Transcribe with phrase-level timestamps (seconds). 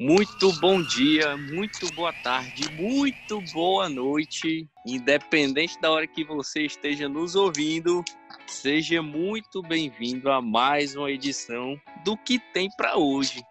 [0.00, 7.08] Muito bom dia, muito boa tarde, muito boa noite, independente da hora que você esteja
[7.08, 8.04] nos ouvindo,
[8.46, 13.42] seja muito bem-vindo a mais uma edição do que tem para hoje.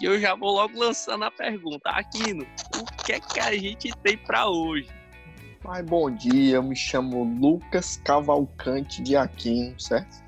[0.00, 2.46] E eu já vou logo lançando a pergunta, Aquino,
[2.76, 4.88] o que é que a gente tem para hoje?
[5.66, 10.24] Ai, bom dia, eu me chamo Lucas Cavalcante de Aquino, certo?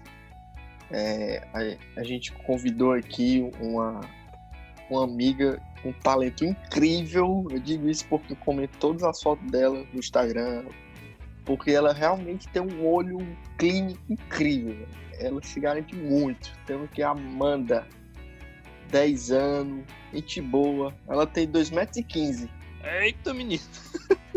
[0.91, 4.01] É, a, a gente convidou aqui uma
[4.91, 7.47] uma amiga um talento incrível.
[7.51, 10.65] Eu digo isso porque eu comento todas as fotos dela no Instagram.
[11.45, 13.19] Porque ela realmente tem um olho
[13.57, 14.87] clínico incrível.
[15.19, 16.53] Ela se garante muito.
[16.67, 17.87] Temos que a Amanda,
[18.91, 20.95] 10 anos, gente boa.
[21.09, 22.49] Ela tem 2,15 metros.
[22.85, 23.63] Eita, menino!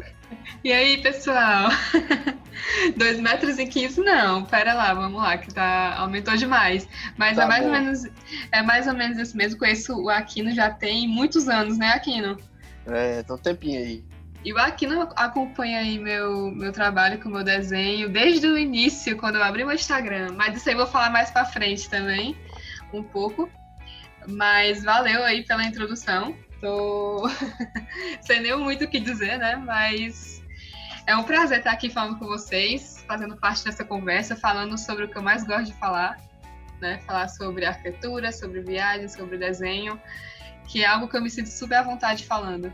[0.64, 1.70] E aí, pessoal?
[2.96, 6.88] 2 metros e 15, não, pera lá, vamos lá, que tá, aumentou demais.
[7.18, 7.68] Mas tá é mais bom.
[7.68, 8.04] ou menos
[8.52, 9.60] é mais ou menos isso mesmo.
[9.60, 12.38] Conheço o Aquino já tem muitos anos, né, Aquino?
[12.86, 14.04] É, tá um tempinho aí.
[14.44, 19.16] E o Aquino acompanha aí meu, meu trabalho com o meu desenho desde o início,
[19.18, 20.34] quando eu abri meu Instagram.
[20.36, 22.36] Mas isso aí eu vou falar mais pra frente também,
[22.92, 23.50] um pouco.
[24.28, 26.36] Mas valeu aí pela introdução.
[26.60, 27.30] Tô
[28.22, 29.56] sem nem muito o que dizer, né?
[29.56, 30.41] Mas
[31.08, 35.10] é um prazer estar aqui falando com vocês, fazendo parte dessa conversa, falando sobre o
[35.10, 36.20] que eu mais gosto de falar,
[36.80, 37.00] né?
[37.06, 40.00] Falar sobre arquitetura, sobre viagem, sobre desenho,
[40.68, 42.72] que é algo que eu me sinto super à vontade falando.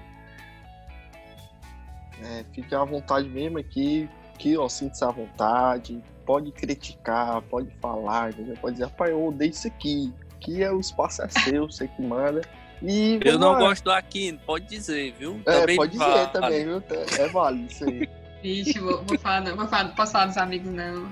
[2.23, 8.33] É, fique à vontade mesmo aqui, que ó, sinta-se à vontade, pode criticar, pode falar,
[8.59, 12.01] pode dizer, rapaz, eu odeio isso aqui, que é o espaço é seu, você que
[12.01, 12.41] manda.
[12.81, 13.59] E eu não lá.
[13.59, 15.41] gosto aqui, pode dizer, viu?
[15.45, 16.83] É, também pode dizer também, viu?
[17.19, 18.09] É válido isso aí.
[18.41, 21.11] Vixe, vou, vou falar, não, vou falar, posso falar dos amigos, não.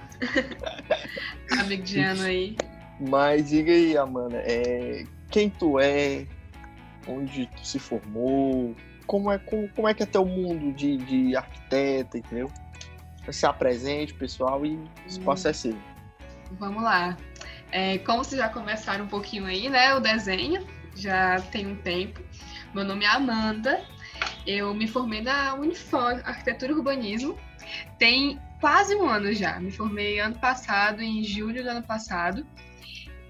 [1.59, 2.55] Amigo de ano aí.
[2.99, 6.27] Mas diga aí, Amanda, é, quem tu é,
[7.07, 8.75] onde tu se formou,
[9.07, 12.52] como é, como, como é que é teu mundo de, de arquiteta, entendeu?
[13.31, 15.50] Se apresente, pessoal, e espaço hum.
[15.50, 15.78] é seu.
[16.51, 17.18] Vamos lá.
[17.72, 22.22] É, como vocês já começaram um pouquinho aí, né, o desenho, já tem um tempo.
[22.73, 23.83] Meu nome é Amanda,
[24.45, 27.38] eu me formei na Unifor, Arquitetura e Urbanismo.
[27.97, 29.59] Tem quase um ano já.
[29.59, 32.45] Me formei ano passado, em julho do ano passado.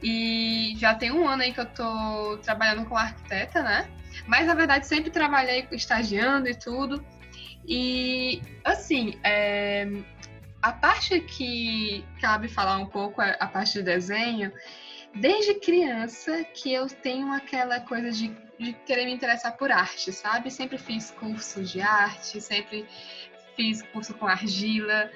[0.04, 3.90] E já tem um ano aí que eu tô trabalhando com arquiteta, né?
[4.28, 7.04] Mas na verdade sempre trabalhei estagiando e tudo.
[7.68, 9.88] E assim, é,
[10.62, 14.52] a parte que cabe falar um pouco, a parte de desenho,
[15.16, 18.28] desde criança que eu tenho aquela coisa de,
[18.60, 20.52] de querer me interessar por arte, sabe?
[20.52, 22.86] Sempre fiz cursos de arte, sempre
[23.56, 25.10] fiz curso com argila.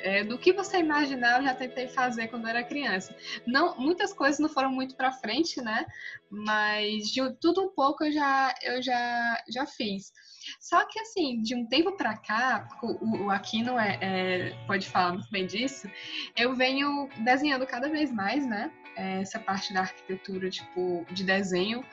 [0.00, 3.16] É, do que você imaginar, eu já tentei fazer quando era criança.
[3.46, 5.86] Não, muitas coisas não foram muito para frente, né?
[6.30, 10.12] Mas de tudo um pouco eu já, eu já, já fiz.
[10.60, 15.12] Só que, assim, de um tempo para cá, o, o Aquino é, é, pode falar
[15.12, 15.90] muito bem disso,
[16.36, 18.70] eu venho desenhando cada vez mais, né?
[18.96, 21.84] Essa parte da arquitetura, tipo, de desenho.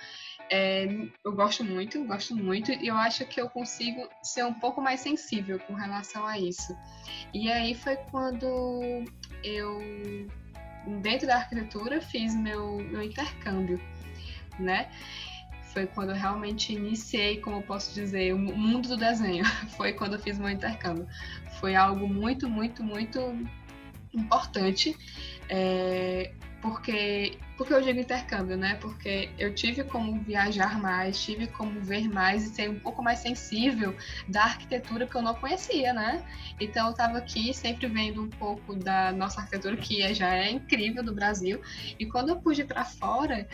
[0.50, 0.86] É,
[1.24, 5.00] eu gosto muito, gosto muito, e eu acho que eu consigo ser um pouco mais
[5.00, 6.78] sensível com relação a isso.
[7.34, 9.04] E aí foi quando
[9.44, 9.80] eu,
[11.02, 13.82] dentro da arquitetura, fiz meu, meu intercâmbio,
[14.60, 14.90] né?
[15.74, 19.44] Foi quando eu realmente iniciei, como eu posso dizer, o mundo do desenho.
[19.76, 21.08] Foi quando eu fiz meu intercâmbio.
[21.60, 23.20] Foi algo muito, muito, muito
[24.14, 24.96] importante.
[25.50, 26.32] É,
[26.62, 28.76] porque, porque eu digo intercâmbio, né?
[28.76, 33.20] Porque eu tive como viajar mais, tive como ver mais e ser um pouco mais
[33.20, 33.94] sensível
[34.30, 36.24] da arquitetura que eu não conhecia, né?
[36.62, 40.52] Então eu estava aqui sempre vendo um pouco da nossa arquitetura, que é, já é
[40.52, 41.60] incrível do Brasil,
[42.00, 43.46] e quando eu pude ir para fora,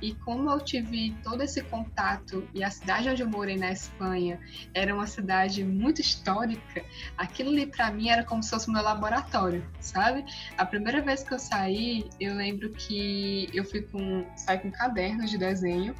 [0.00, 4.38] e como eu tive todo esse contato e a cidade onde eu morei na Espanha
[4.74, 6.84] era uma cidade muito histórica,
[7.16, 10.24] aquilo ali para mim era como se fosse meu laboratório, sabe?
[10.56, 15.30] A primeira vez que eu saí, eu lembro que eu fui com saí com cadernos
[15.30, 15.94] de desenho.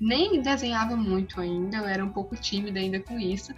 [0.00, 3.54] Nem desenhava muito ainda, eu era um pouco tímida ainda com isso.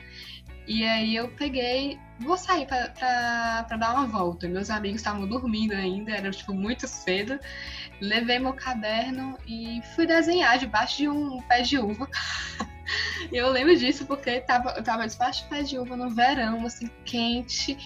[0.66, 4.48] E aí eu peguei, vou sair para dar uma volta.
[4.48, 7.38] Meus amigos estavam dormindo ainda, era tipo muito cedo.
[8.00, 12.08] Levei meu caderno e fui desenhar debaixo de um pé de uva.
[13.32, 16.90] eu lembro disso porque tava, eu tava debaixo de pé de uva no verão, assim,
[17.04, 17.76] quente.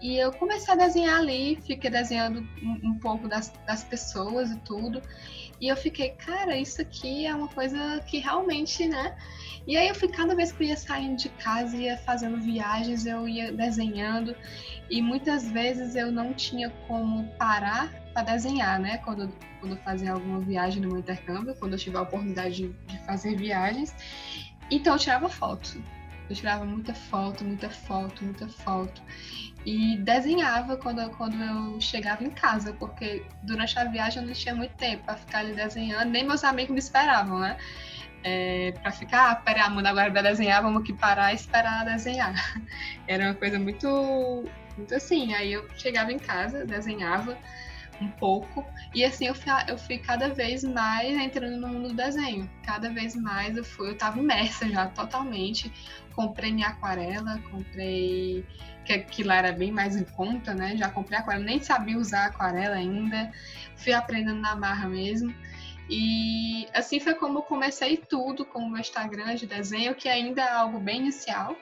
[0.00, 4.56] E eu comecei a desenhar ali, fiquei desenhando um, um pouco das, das pessoas e
[4.60, 5.02] tudo.
[5.60, 9.16] E eu fiquei, cara, isso aqui é uma coisa que realmente, né?
[9.66, 13.06] E aí eu fui cada vez que eu ia saindo de casa, ia fazendo viagens,
[13.06, 14.36] eu ia desenhando.
[14.88, 18.98] E muitas vezes eu não tinha como parar para desenhar, né?
[18.98, 22.98] Quando, quando fazia alguma viagem no meu intercâmbio, quando eu tive a oportunidade de, de
[23.04, 23.94] fazer viagens.
[24.70, 25.82] Então eu tirava foto.
[26.28, 29.02] Eu tirava muita foto, muita foto, muita foto.
[29.64, 34.54] E desenhava quando, quando eu chegava em casa, porque durante a viagem eu não tinha
[34.54, 37.56] muito tempo para ficar ali desenhando, nem meus amigos me esperavam, né?
[38.22, 42.34] É, para ficar, ah, peraí, Amanda, agora vai desenhar, vamos aqui parar e esperar desenhar.
[43.06, 44.44] Era uma coisa muito,
[44.76, 45.32] muito assim.
[45.34, 47.38] Aí eu chegava em casa, desenhava
[48.00, 48.64] um pouco.
[48.94, 52.50] E assim eu fui, eu fui cada vez mais entrando no mundo do desenho.
[52.64, 55.72] Cada vez mais eu fui, eu tava imersa já totalmente.
[56.16, 58.44] Comprei minha aquarela, comprei
[58.84, 60.76] que aquilo era bem mais em conta, né?
[60.76, 63.30] Já comprei aquarela, nem sabia usar aquarela ainda.
[63.76, 65.32] Fui aprendendo na marra mesmo.
[65.88, 70.42] E assim foi como eu comecei tudo com o meu Instagram de desenho, que ainda
[70.42, 71.56] é algo bem inicial,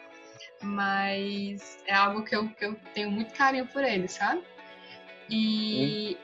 [0.63, 4.43] mas é algo que eu, que eu tenho muito carinho por ele, sabe?
[5.29, 6.17] E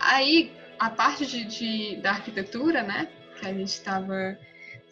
[0.00, 3.08] aí, a parte de, de, da arquitetura, né,
[3.38, 4.38] que a gente estava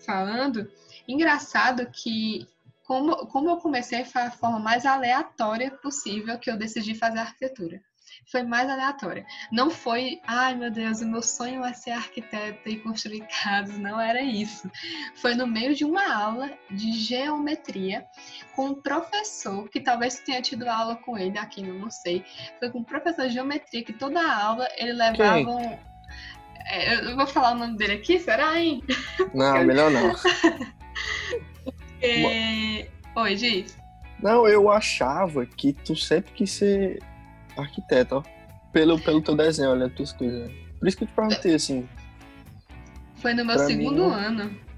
[0.04, 0.70] falando,
[1.06, 2.46] engraçado que
[2.92, 7.80] como, como eu comecei foi a forma mais aleatória possível que eu decidi fazer arquitetura
[8.30, 9.24] foi mais aleatória.
[9.50, 13.98] Não foi, ai meu Deus, o meu sonho é ser arquiteta e construir casas, não
[13.98, 14.70] era isso.
[15.16, 18.06] Foi no meio de uma aula de geometria
[18.54, 22.22] com um professor, que talvez tenha tido aula com ele aqui, não sei.
[22.58, 25.78] Foi com um professor de geometria que toda a aula ele levava um...
[26.66, 28.82] é, eu vou falar o nome dele aqui, será, hein?
[29.34, 30.12] Não, melhor não.
[32.02, 32.88] é...
[33.16, 33.76] Oi, Giz.
[34.22, 37.02] Não, eu achava que tu sempre quis ser
[37.56, 38.22] arquiteto, ó.
[38.72, 40.50] Pelo, pelo teu desenho, olha as tuas coisas.
[40.78, 41.88] Por isso que eu te perguntei, assim.
[43.16, 44.71] Foi no meu segundo mim, ano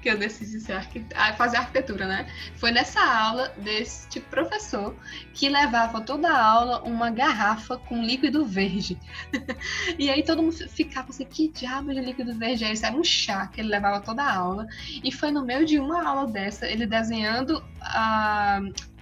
[0.00, 1.06] que eu decidi ser arquit...
[1.36, 2.26] fazer arquitetura, né?
[2.56, 4.94] Foi nessa aula deste professor
[5.34, 8.98] que levava toda a aula uma garrafa com líquido verde.
[9.98, 12.86] e aí todo mundo ficava assim, que diabo de líquido verde é isso?
[12.86, 14.66] Era um chá que ele levava toda a aula.
[15.02, 18.60] E foi no meio de uma aula dessa, ele desenhando a,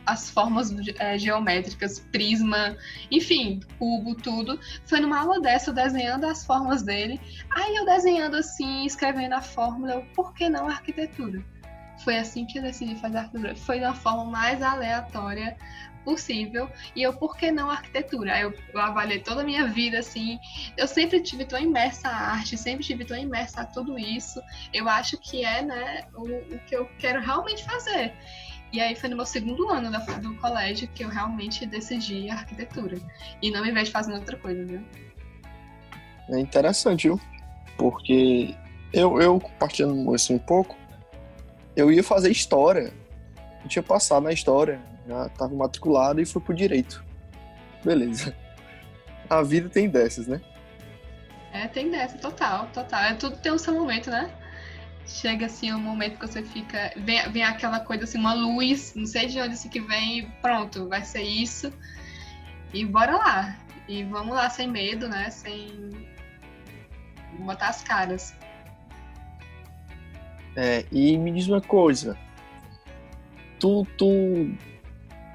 [0.08, 2.76] as formas é, geométricas, prisma,
[3.10, 4.58] enfim, cubo, tudo.
[4.86, 7.20] Foi numa aula dessa, eu desenhando as formas dele.
[7.50, 11.44] Aí eu desenhando assim, escrevendo a fórmula, eu, por que não arquitetura?
[12.02, 13.54] Foi assim que eu decidi fazer arquitetura.
[13.54, 15.56] Foi da forma mais aleatória
[16.04, 16.70] possível.
[16.96, 18.40] E eu, por que não arquitetura?
[18.40, 20.38] Eu, eu avaliei toda a minha vida, assim.
[20.74, 24.40] Eu sempre tive tão imersa à arte, sempre tive tão imersa a tudo isso.
[24.72, 28.14] Eu acho que é, né, o, o que eu quero realmente fazer.
[28.72, 32.98] E aí foi no meu segundo ano do colégio que eu realmente decidi arquitetura.
[33.40, 34.84] E não me vejo fazendo outra coisa, viu?
[36.28, 37.20] É interessante, viu?
[37.78, 38.54] Porque
[38.92, 40.76] eu, eu compartilhando assim um pouco,
[41.74, 42.92] eu ia fazer história.
[43.62, 47.02] Eu tinha passado na história, já estava matriculado e fui pro direito.
[47.84, 48.34] Beleza.
[49.30, 50.40] A vida tem dessas, né?
[51.52, 53.02] É, tem dessa, total, total.
[53.02, 54.30] É, tudo tem o seu momento, né?
[55.08, 56.92] Chega assim um momento que você fica.
[56.96, 60.88] Vem, vem aquela coisa assim, uma luz, não sei de onde isso que vem, pronto,
[60.88, 61.72] vai ser isso.
[62.72, 63.56] E bora lá.
[63.88, 65.30] E vamos lá sem medo, né?
[65.30, 66.06] Sem
[67.40, 68.34] botar as caras.
[70.54, 72.16] É, e me diz uma coisa.
[73.58, 74.52] Tu, tu,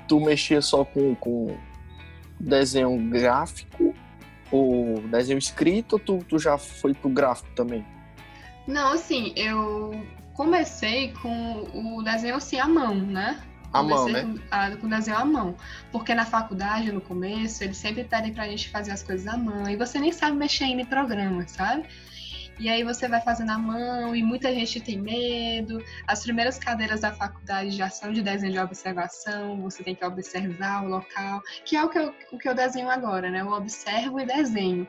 [0.08, 1.58] tu mexia só com, com
[2.40, 3.96] desenho gráfico
[4.52, 7.84] ou desenho escrito ou tu, tu já foi pro gráfico também?
[8.68, 13.41] Não, assim, eu comecei com o desenho assim à mão, né?
[13.72, 14.22] À mão, né?
[14.22, 15.55] Com, a, com desenho à mão.
[15.91, 19.67] Porque na faculdade, no começo, eles sempre pedem pra gente fazer as coisas à mão.
[19.67, 21.88] E você nem sabe mexer ainda em programa, sabe?
[22.60, 25.84] E aí você vai fazendo à mão e muita gente tem medo.
[26.08, 30.84] As primeiras cadeiras da faculdade já são de desenho de observação, você tem que observar
[30.84, 33.41] o local, que é o que eu, o que eu desenho agora, né?
[33.41, 34.88] Eu observo e desenho.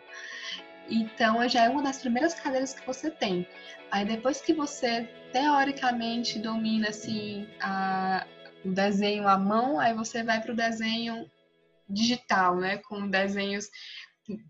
[0.88, 3.46] Então, já é uma das primeiras cadeiras que você tem.
[3.90, 8.26] Aí, depois que você teoricamente domina assim a,
[8.64, 11.30] o desenho à mão, aí você vai para o desenho
[11.88, 12.78] digital, né?
[12.78, 13.68] Com desenhos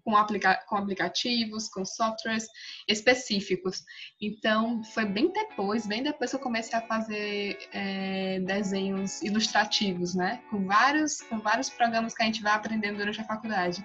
[0.05, 2.47] com, aplica com aplicativos, com softwares
[2.89, 3.83] específicos.
[4.21, 10.43] Então, foi bem depois, bem depois que eu comecei a fazer é, desenhos ilustrativos, né?
[10.51, 13.85] Com vários, com vários programas que a gente vai aprendendo durante a faculdade.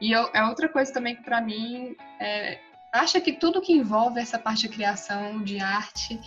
[0.00, 2.58] E eu, é outra coisa também que para mim é,
[2.92, 6.20] acha que tudo que envolve essa parte de criação, de arte,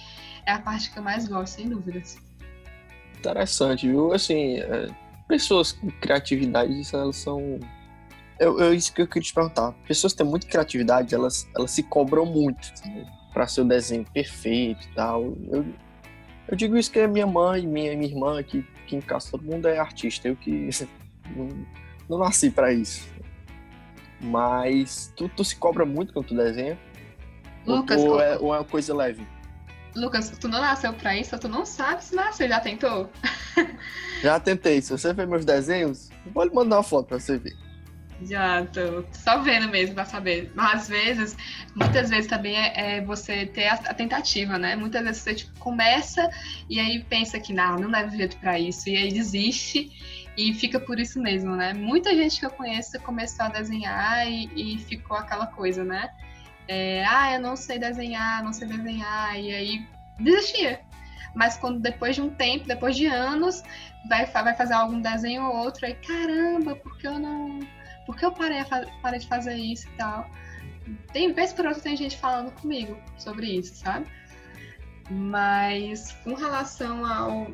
[0.45, 2.17] é a parte que eu mais gosto, sem dúvidas.
[3.17, 4.13] Interessante, viu?
[4.13, 4.88] Assim, é,
[5.27, 7.59] pessoas com criatividade, elas são.
[8.39, 9.71] Eu, eu, isso que eu queria te perguntar.
[9.88, 12.74] Pessoas que têm muita criatividade, elas, elas se cobram muito
[13.33, 15.24] para seu desenho perfeito e tal.
[15.51, 15.65] Eu,
[16.47, 19.43] eu digo isso que a minha mãe, minha, minha irmã, que, que em casa todo
[19.43, 20.27] mundo é artista.
[20.27, 20.69] Eu que
[21.35, 21.47] não,
[22.09, 23.07] não nasci para isso.
[24.22, 26.77] Mas tu, tu se cobra muito quando tu desenha?
[27.65, 29.25] Lucas, ou, co- é, ou é uma coisa leve?
[29.95, 33.10] Lucas, tu não nasceu pra isso, tu não sabe se nasceu, já tentou?
[34.22, 34.81] Já tentei.
[34.81, 37.53] Se você ver meus desenhos, pode mandar uma foto pra você ver.
[38.24, 40.51] Já tô só vendo mesmo pra saber.
[40.55, 41.38] Mas às vezes,
[41.75, 44.75] muitas vezes também é, é você ter a, a tentativa, né?
[44.75, 46.27] Muitas vezes você tipo, começa
[46.69, 49.91] e aí pensa que não, não leva jeito pra isso, e aí desiste
[50.37, 51.73] e fica por isso mesmo, né?
[51.73, 56.09] Muita gente que eu conheço começou a desenhar e, e ficou aquela coisa, né?
[56.67, 59.87] É, ah, eu não sei desenhar, não sei desenhar, e aí
[60.19, 60.81] desistia.
[61.33, 63.61] Mas quando depois de um tempo, depois de anos,
[64.09, 67.59] vai, vai fazer algum desenho ou outro, aí caramba, por que eu não
[68.05, 68.59] por que eu parei,
[69.01, 70.29] parei de fazer isso e tal?
[71.11, 74.05] Tem vez por outra tem gente falando comigo sobre isso, sabe?
[75.09, 77.47] Mas com relação ao,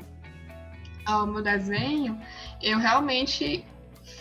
[1.06, 2.20] ao meu desenho,
[2.62, 3.66] eu realmente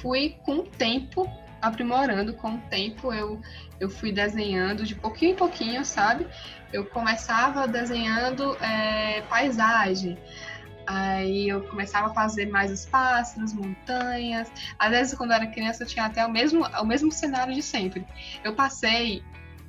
[0.01, 3.41] fui com o tempo aprimorando, com o tempo eu,
[3.79, 6.27] eu fui desenhando de pouquinho em pouquinho, sabe?
[6.73, 10.17] Eu começava desenhando é, paisagem,
[10.91, 14.51] Aí eu começava a fazer mais os pássaros, montanhas.
[14.77, 17.63] Às vezes, quando eu era criança, eu tinha até o mesmo, o mesmo cenário de
[17.63, 18.05] sempre.
[18.43, 19.23] Eu passei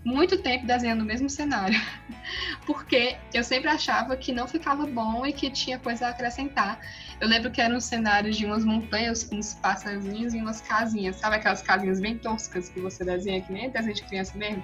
[0.03, 1.79] muito tempo desenhando o mesmo cenário,
[2.65, 6.79] porque eu sempre achava que não ficava bom e que tinha coisa a acrescentar.
[7.19, 11.17] Eu lembro que era um cenário de umas montanhas com uns pássarozinhos e umas casinhas,
[11.17, 14.63] sabe aquelas casinhas bem toscas que você desenha, que nem desenho de criança mesmo?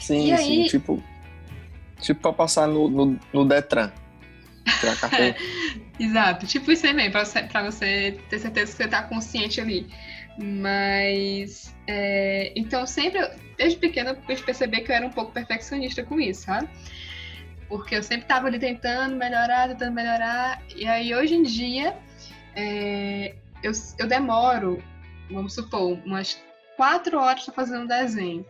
[0.00, 0.62] Sim, E sim.
[0.62, 1.02] aí- Tipo,
[2.00, 3.92] tipo pra passar no, no, no Detran.
[6.00, 9.60] Exato, tipo isso aí mesmo, pra você, pra você ter certeza que você tá consciente
[9.60, 9.86] ali.
[10.36, 13.20] Mas, é, então sempre,
[13.56, 16.68] desde pequena, eu pude perceber que eu era um pouco perfeccionista com isso, sabe?
[17.68, 21.96] Porque eu sempre tava ali tentando melhorar, tentando melhorar, e aí hoje em dia,
[22.56, 24.82] é, eu, eu demoro,
[25.30, 26.42] vamos supor, umas
[26.76, 28.44] quatro horas para fazer um desenho.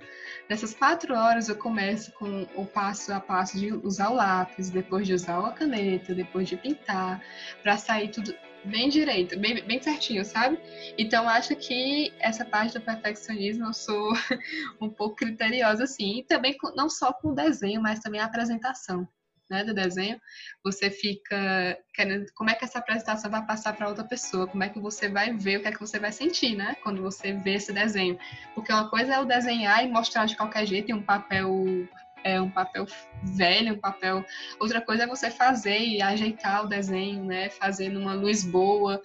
[0.49, 5.07] Nessas quatro horas eu começo com o passo a passo de usar o lápis, depois
[5.07, 7.23] de usar a caneta, depois de pintar,
[7.63, 10.59] para sair tudo bem direito, bem, bem certinho, sabe?
[10.99, 14.13] Então acho que essa parte do perfeccionismo eu sou
[14.81, 19.09] um pouco criteriosa assim, e também não só com o desenho, mas também a apresentação.
[19.51, 20.19] Né, do desenho,
[20.65, 24.71] você fica querendo como é que essa apresentação vai passar para outra pessoa, como é
[24.71, 27.57] que você vai ver, o que é que você vai sentir, né, quando você vê
[27.57, 28.19] esse desenho.
[28.55, 31.87] Porque uma coisa é eu desenhar e mostrar de qualquer jeito em um papel
[32.25, 32.87] é um papel
[33.23, 34.25] velho, um papel.
[34.59, 37.51] Outra coisa é você fazer e ajeitar o desenho, né?
[37.51, 39.01] Fazer numa luz boa.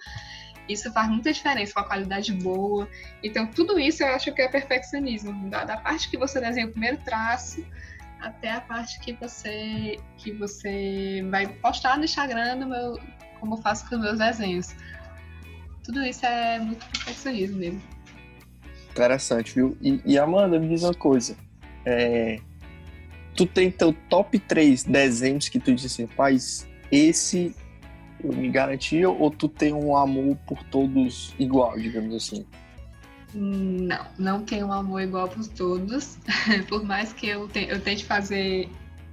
[0.68, 2.88] Isso faz muita diferença com a qualidade boa.
[3.22, 5.50] Então, tudo isso eu acho que é perfeccionismo.
[5.50, 7.64] Da, da parte que você desenha o primeiro traço
[8.20, 13.00] até a parte que você que você vai postar no Instagram no meu,
[13.38, 14.74] como eu faço com os meus desenhos.
[15.84, 17.82] Tudo isso é muito perfeccionismo mesmo.
[18.90, 19.76] Interessante, viu?
[19.80, 21.36] E, e, Amanda, me diz uma coisa.
[21.84, 22.38] É,
[23.34, 27.54] tu tem teu top 3 desenhos que tu disse assim, faz esse
[28.22, 32.44] eu me garantia, ou tu tem um amor por todos igual, digamos assim?
[33.32, 36.18] Não, não tenho um amor igual por todos.
[36.68, 38.68] por mais que eu, te, eu tente fazer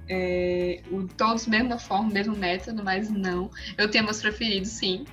[0.08, 3.50] é, o, todos mesma forma, mesmo método, mas não.
[3.76, 5.04] Eu tenho meus preferidos, sim.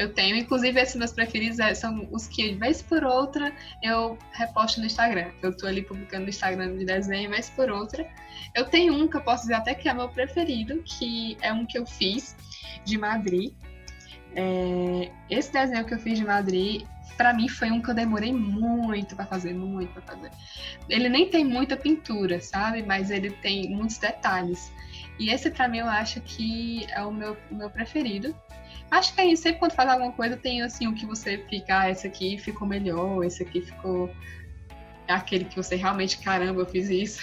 [0.00, 3.52] Eu tenho, inclusive, esses meus preferidos é, são os que, vez por outra,
[3.82, 5.30] eu reposto no Instagram.
[5.42, 8.08] Eu tô ali publicando no Instagram de desenho, vez por outra.
[8.54, 11.66] Eu tenho um que eu posso dizer até que é meu preferido, que é um
[11.66, 12.34] que eu fiz
[12.82, 13.52] de Madrid.
[14.34, 16.86] É, esse desenho que eu fiz de Madrid,
[17.18, 20.30] para mim foi um que eu demorei muito para fazer, muito para fazer.
[20.88, 22.82] Ele nem tem muita pintura, sabe?
[22.82, 24.72] Mas ele tem muitos detalhes.
[25.18, 28.34] E esse para mim eu acho que é o meu, meu preferido.
[28.90, 31.90] Acho que aí sempre quando faz alguma coisa tem assim o que você fica, ah,
[31.90, 34.10] esse aqui ficou melhor, esse aqui ficou
[35.06, 37.20] é aquele que você realmente, caramba, eu fiz isso,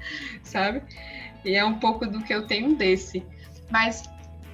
[0.44, 0.82] sabe?
[1.44, 3.24] E é um pouco do que eu tenho desse.
[3.70, 4.02] Mas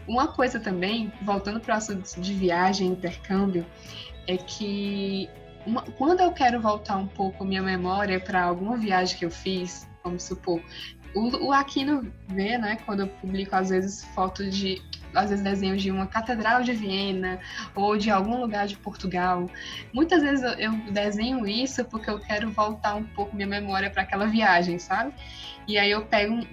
[0.07, 3.67] uma coisa também, voltando para o assunto de viagem, intercâmbio,
[4.29, 5.29] é que
[5.67, 9.89] uma, quando eu quero voltar um pouco minha memória para alguma viagem que eu fiz,
[10.05, 10.63] vamos supor,
[11.13, 14.81] o, o Aquino vê, né, quando eu publico às vezes fotos de,
[15.17, 17.39] às vezes desenhos de uma catedral de Viena
[17.75, 19.49] ou de algum lugar de Portugal.
[19.93, 24.27] Muitas vezes eu, desenho isso porque eu quero voltar um pouco minha memória para aquela
[24.27, 25.13] viagem, sabe?
[25.67, 26.47] E aí eu pego um,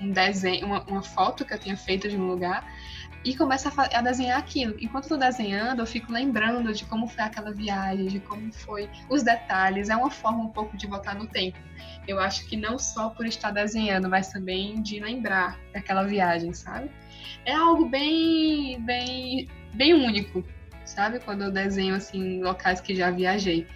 [0.00, 2.64] um, desenho, uma, uma foto que eu tinha feito de um lugar
[3.24, 4.76] e começo a, a, desenhar aquilo.
[4.80, 9.22] Enquanto estou desenhando, eu fico lembrando de como foi aquela viagem, de como foi os
[9.22, 9.88] detalhes.
[9.88, 11.58] É uma forma um pouco de voltar no tempo.
[12.06, 16.90] Eu acho que não só por estar desenhando, mas também de lembrar daquela viagem, sabe?
[17.44, 20.44] É algo bem, bem, bem único,
[20.84, 21.20] sabe?
[21.20, 23.66] Quando eu desenho assim locais que já viajei.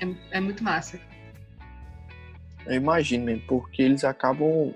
[0.00, 1.00] É, é muito massa.
[2.66, 4.74] Eu imagino, porque eles acabam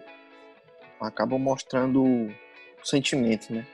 [1.00, 2.32] acabam mostrando
[2.84, 3.66] sentimento, né?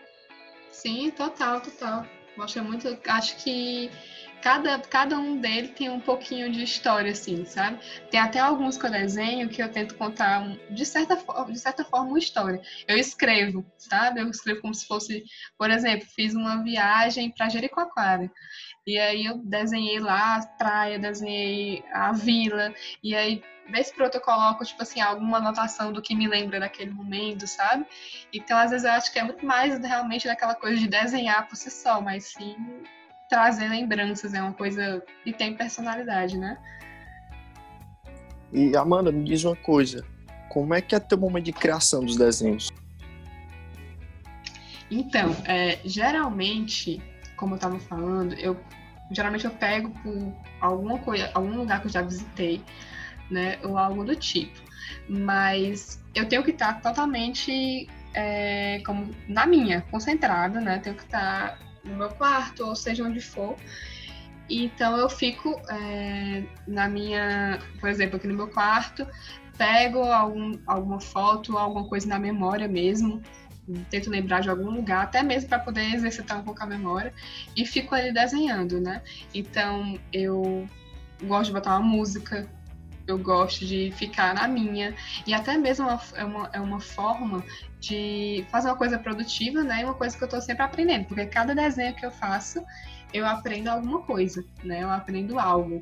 [0.71, 2.07] Sim, total, total.
[2.37, 2.99] Mostra muito.
[3.09, 3.90] Acho que
[4.43, 7.78] cada, cada um dele tem um pouquinho de história, assim, sabe?
[8.11, 11.16] Tem até alguns que eu desenho que eu tento contar, de certa,
[11.47, 12.61] de certa forma, uma história.
[12.87, 14.21] Eu escrevo, sabe?
[14.21, 15.25] Eu escrevo como se fosse,
[15.59, 18.31] por exemplo, fiz uma viagem para Jericoacoara.
[18.87, 24.21] E aí eu desenhei lá a praia, desenhei a vila, e aí vez por eu
[24.21, 27.85] coloco, tipo assim, alguma anotação do que me lembra daquele momento, sabe?
[28.33, 31.57] Então, às vezes, eu acho que é muito mais realmente daquela coisa de desenhar por
[31.57, 32.57] si só, mas sim
[33.28, 36.59] trazer lembranças, é uma coisa e tem personalidade, né?
[38.52, 40.04] E Amanda, me diz uma coisa,
[40.49, 42.73] como é que é teu momento de criação dos desenhos?
[44.90, 47.02] Então, é, geralmente,
[47.37, 48.56] como eu estava falando, eu
[49.11, 52.61] geralmente eu pego por alguma coisa, algum lugar que eu já visitei,
[53.30, 54.59] né, ou algo do tipo.
[55.09, 60.78] Mas eu tenho que estar totalmente é, como na minha, concentrada, né?
[60.78, 63.57] Tenho que estar no meu quarto, ou seja onde for.
[64.49, 69.07] Então eu fico é, na minha, por exemplo, aqui no meu quarto,
[69.57, 73.23] pego algum, alguma foto, alguma coisa na memória mesmo,
[73.90, 77.12] tento lembrar de algum lugar, até mesmo para poder exercitar um pouco a memória,
[77.57, 79.02] e fico ali desenhando, né?
[79.35, 80.69] Então eu
[81.25, 82.49] gosto de botar uma música,
[83.06, 84.94] eu gosto de ficar na minha,
[85.26, 87.44] e até mesmo é uma, é uma forma
[87.80, 89.84] de fazer uma coisa produtiva, né?
[89.84, 92.64] Uma coisa que eu estou sempre aprendendo, porque cada desenho que eu faço,
[93.12, 94.82] eu aprendo alguma coisa, né?
[94.82, 95.80] Eu aprendo algo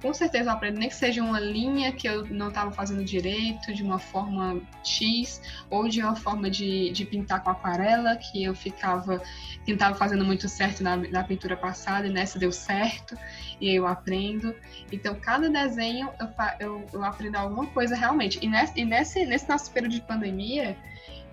[0.00, 3.72] com certeza eu aprendo, nem que seja uma linha que eu não estava fazendo direito,
[3.72, 8.54] de uma forma X, ou de uma forma de, de pintar com aquarela, que eu
[8.54, 9.22] ficava,
[9.64, 13.16] que estava fazendo muito certo na, na pintura passada, e nessa deu certo,
[13.60, 14.54] e eu aprendo.
[14.92, 16.28] Então, cada desenho eu,
[16.60, 18.38] eu, eu aprendo alguma coisa realmente.
[18.42, 20.76] E nesse, e nesse, nesse nosso período de pandemia,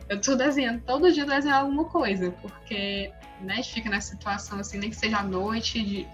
[0.10, 4.60] eu estou desenhando, todo dia desenhando alguma coisa, porque né, a gente fica nessa situação
[4.60, 6.08] assim, nem que seja à noite, de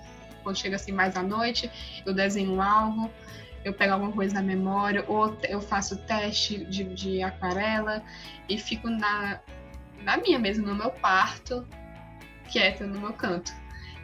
[0.50, 1.70] quando chega assim mais à noite,
[2.06, 3.12] eu desenho algo,
[3.64, 8.04] eu pego alguma coisa na memória, ou eu faço teste de, de aquarela
[8.48, 9.40] e fico na,
[10.02, 11.68] na minha mesmo, no meu quarto,
[12.52, 13.54] quieta no meu canto.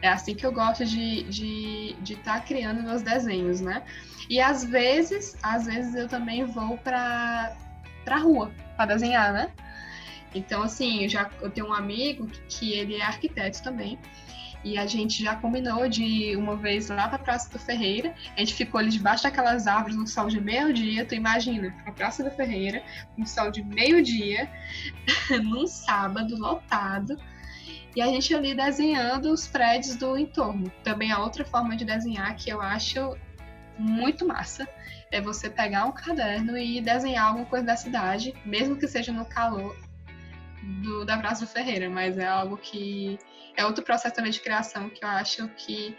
[0.01, 3.81] É assim que eu gosto de estar de, de tá criando meus desenhos, né?
[4.29, 7.55] E às vezes, às vezes eu também vou para
[8.03, 9.49] pra rua para desenhar, né?
[10.35, 13.97] Então, assim, eu já eu tenho um amigo que ele é arquiteto também.
[14.65, 18.15] E a gente já combinou de uma vez lá pra Praça do Ferreira.
[18.35, 21.05] A gente ficou ali debaixo daquelas árvores no sol de meio-dia.
[21.05, 22.83] Tu imagina, a Praça do Ferreira,
[23.15, 24.49] no sol de meio-dia,
[25.43, 27.15] num sábado lotado.
[27.95, 30.71] E a gente ali desenhando os prédios do entorno.
[30.83, 33.15] Também a outra forma de desenhar que eu acho
[33.77, 34.67] muito massa
[35.11, 39.25] é você pegar um caderno e desenhar alguma coisa da cidade, mesmo que seja no
[39.25, 39.77] calor
[40.81, 43.17] do, da do Ferreira, mas é algo que
[43.55, 45.97] é outro processo também de criação que eu acho que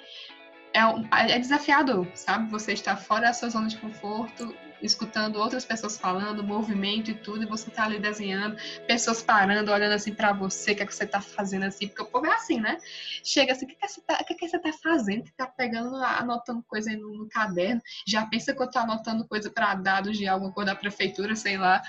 [0.75, 2.51] é, é desafiador, sabe?
[2.51, 7.43] Você está fora da sua zona de conforto, escutando outras pessoas falando, movimento e tudo,
[7.43, 10.95] e você tá ali desenhando, pessoas parando, olhando assim para você, o que, é que
[10.95, 12.79] você tá fazendo assim, porque o povo é assim, né?
[13.25, 15.25] Chega assim, o que, é que, você, tá, que, é que você tá fazendo?
[15.25, 19.27] Que tá pegando, anotando coisa aí no, no, caderno, já pensa que eu tô anotando
[19.27, 21.83] coisa para dados de alguma coisa da prefeitura, sei lá,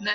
[0.00, 0.14] né?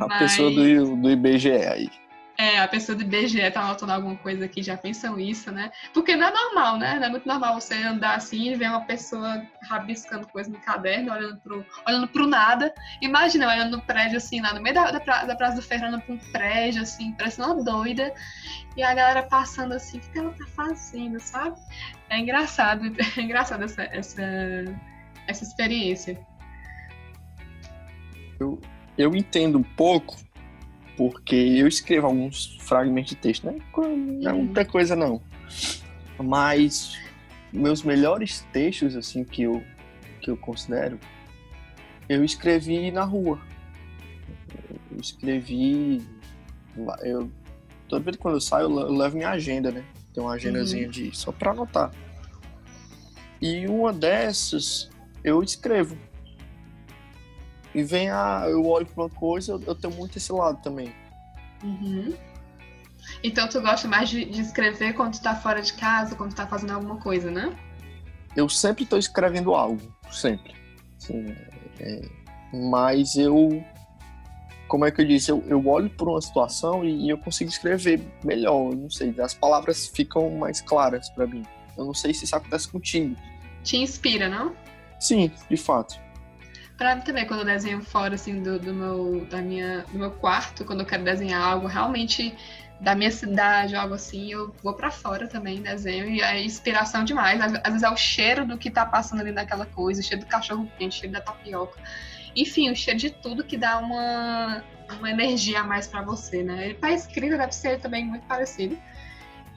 [0.00, 0.18] A Mas...
[0.18, 2.01] pessoa do, do IBGE aí.
[2.42, 5.70] É, a pessoa do IBGE tá anotando alguma coisa aqui, já pensam isso, né?
[5.94, 6.98] Porque não é normal, né?
[6.98, 11.12] Não é muito normal você andar assim e ver uma pessoa rabiscando coisa no caderno,
[11.12, 12.74] olhando pro, olhando pro nada.
[13.00, 16.14] Imagina, olhando no prédio assim, lá no meio da, da, da Praça do Ferrando pra
[16.16, 18.12] um prédio, assim, parecendo uma doida.
[18.76, 21.56] E a galera passando assim, o que ela tá fazendo, sabe?
[22.10, 24.22] É engraçado, é engraçado essa, essa,
[25.28, 26.18] essa experiência.
[28.40, 28.60] Eu,
[28.98, 30.16] eu entendo um pouco
[30.96, 33.58] porque eu escrevo alguns fragmentos de texto, né?
[33.76, 35.22] Não é muita coisa não.
[36.18, 36.98] Mas
[37.52, 39.62] meus melhores textos, assim, que eu,
[40.20, 40.98] que eu considero,
[42.08, 43.40] eu escrevi na rua.
[44.90, 46.02] Eu escrevi.
[47.02, 47.30] Eu,
[47.88, 49.84] toda vez que quando eu saio, eu levo minha agenda, né?
[50.12, 50.90] Tem uma agendazinha uhum.
[50.90, 51.16] de.
[51.16, 51.90] só pra anotar.
[53.40, 54.90] E uma dessas
[55.24, 55.96] eu escrevo
[57.74, 58.44] e vem a.
[58.48, 60.92] Eu olho pra uma coisa, eu, tenho muito esse lado também.
[61.62, 62.14] Uhum.
[63.22, 66.36] Então tu gosta mais de, de, escrever quando tu tá fora de casa, quando tu
[66.36, 67.56] tá fazendo alguma coisa, né?
[68.36, 70.54] Eu sempre tô escrevendo algo, sempre.
[70.98, 71.34] Sim,
[71.80, 72.02] é,
[72.52, 73.64] mas eu.
[74.68, 75.30] Como é que eu disse?
[75.30, 78.72] Eu, eu olho por uma situação e, e eu consigo escrever melhor.
[78.72, 81.42] Eu não sei, as palavras ficam mais claras para mim.
[81.76, 83.16] Eu não sei se isso acontece contigo.
[83.62, 84.54] te inspira, não?
[84.98, 86.01] Sim, de fato.
[86.82, 90.10] Pra mim também, quando eu desenho fora, assim, do, do, meu, da minha, do meu
[90.10, 92.36] quarto, quando eu quero desenhar algo realmente
[92.80, 97.40] da minha cidade, algo assim, eu vou para fora também, desenho, e é inspiração demais.
[97.40, 100.24] Às, às, vezes é o cheiro do que tá passando ali naquela coisa, o cheiro
[100.24, 101.78] do cachorro quente, o cheiro da tapioca.
[102.34, 104.64] Enfim, o cheiro de tudo que dá uma,
[104.98, 106.70] uma energia a mais para você, né?
[106.70, 108.76] E pra escrita deve ser também muito parecido.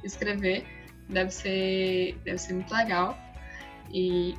[0.03, 0.63] Escrever
[1.09, 3.17] deve ser, deve ser muito legal.
[3.91, 4.35] E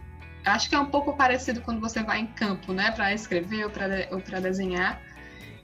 [0.46, 3.70] acho que é um pouco parecido quando você vai em campo, né, para escrever ou
[4.20, 5.00] para desenhar.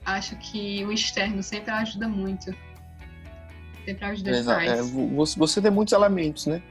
[0.05, 2.53] Acho que o externo sempre ajuda muito
[3.85, 4.71] Sempre ajuda demais.
[4.71, 6.61] É, você, você tem muitos elementos, né?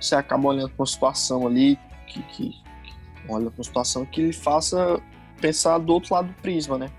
[0.00, 2.94] Você acaba olhando para uma situação ali que, que, que
[3.28, 5.00] olha para uma situação que lhe faça
[5.40, 6.90] pensar do outro lado do prisma, né?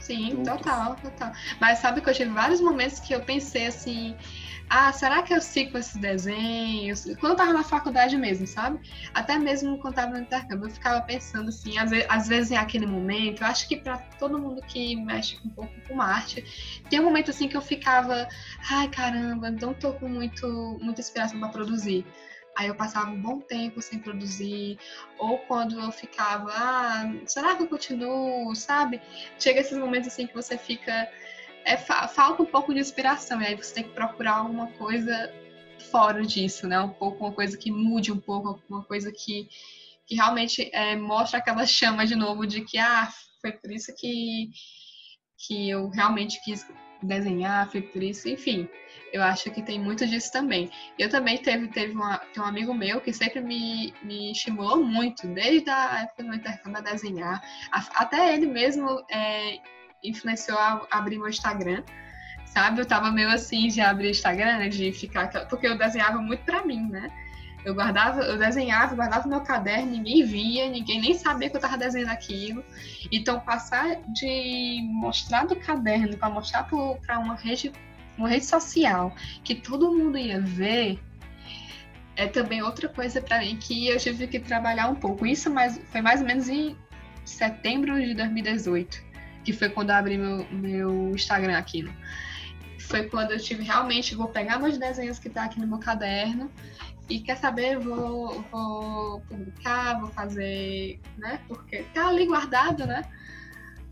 [0.00, 1.32] Sim, total, total.
[1.60, 4.16] Mas sabe que eu tive vários momentos que eu pensei assim,
[4.68, 7.04] ah, será que eu sigo esses desenhos?
[7.20, 8.80] Quando eu tava na faculdade mesmo, sabe?
[9.14, 12.56] Até mesmo quando tava no intercâmbio, eu ficava pensando assim, às vezes, às vezes em
[12.56, 16.44] aquele momento, eu acho que para todo mundo que mexe um pouco com arte,
[16.90, 18.28] tem um momento assim que eu ficava,
[18.70, 22.04] ai caramba, não tô com muito, muita inspiração para produzir.
[22.56, 24.78] Aí eu passava um bom tempo sem produzir,
[25.18, 29.00] ou quando eu ficava, ah, será que eu continuo, sabe?
[29.38, 31.06] Chega esses momentos assim que você fica
[31.66, 35.32] é, falta um pouco de inspiração, e aí você tem que procurar alguma coisa
[35.90, 36.80] fora disso, né?
[36.80, 39.48] Um pouco, uma coisa que mude um pouco, alguma coisa que,
[40.06, 43.08] que realmente é, mostre aquela chama de novo de que, ah,
[43.40, 44.48] foi por isso que,
[45.36, 46.64] que eu realmente quis
[47.02, 48.68] desenhar, foi por isso, enfim.
[49.12, 50.70] Eu acho que tem muito disso também.
[50.96, 55.68] Eu também teve, teve uma, um amigo meu que sempre me, me estimulou muito, desde
[55.68, 57.42] a época do intercâmbio a desenhar.
[57.72, 59.58] Até ele mesmo é,
[60.08, 61.82] influenciou a abrir meu Instagram,
[62.46, 62.80] sabe?
[62.80, 64.68] Eu tava meio assim de abrir Instagram, né?
[64.68, 65.28] De ficar.
[65.48, 67.10] Porque eu desenhava muito pra mim, né?
[67.66, 71.76] Eu guardava, eu desenhava, guardava meu caderno, ninguém via, ninguém nem sabia que eu tava
[71.76, 72.64] desenhando aquilo.
[73.10, 77.72] Então, passar de mostrar do caderno para mostrar para uma rede,
[78.16, 81.00] uma rede social que todo mundo ia ver,
[82.14, 85.26] é também outra coisa para mim que eu tive que trabalhar um pouco.
[85.26, 86.76] Isso mais, foi mais ou menos em
[87.24, 89.05] setembro de 2018
[89.46, 91.84] que foi quando eu abri meu, meu Instagram aqui.
[91.84, 91.94] Né?
[92.80, 96.50] Foi quando eu tive realmente, vou pegar meus desenhos que tá aqui no meu caderno
[97.08, 101.38] e quer saber, vou, vou publicar, vou fazer, né?
[101.46, 103.04] Porque tá ali guardado, né?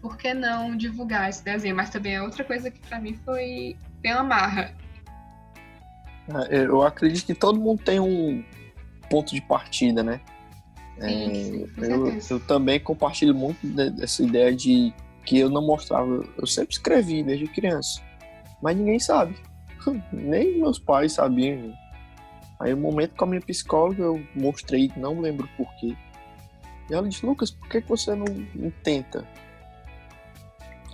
[0.02, 1.76] Por que não divulgar esse desenho?
[1.76, 4.74] Mas também é outra coisa que para mim foi bem uma marra.
[6.50, 8.44] É, eu acredito que todo mundo tem um
[9.08, 10.20] ponto de partida, né?
[10.98, 14.92] Sim, é, sim, eu, eu, também compartilho muito dessa ideia de
[15.24, 16.24] que eu não mostrava.
[16.38, 18.02] Eu sempre escrevi desde criança,
[18.62, 19.37] mas ninguém sabe.
[20.12, 21.72] Nem meus pais sabiam.
[22.60, 25.96] Aí, um momento com a minha psicóloga, eu mostrei, não lembro porquê.
[26.90, 29.26] E ela disse: Lucas, por que você não, não tenta?